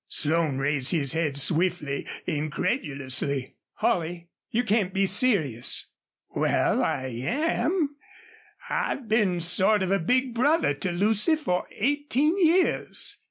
[0.07, 3.57] Slone raised his head swiftly, incredulously.
[3.73, 4.29] "Holley!
[4.49, 5.91] You can't be serious."
[6.35, 7.97] "Wal, I am.
[8.67, 13.19] I've been sort of a big brother to Lucy Bostil for eighteen years.